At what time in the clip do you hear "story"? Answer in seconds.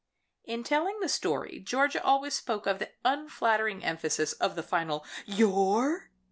1.07-1.59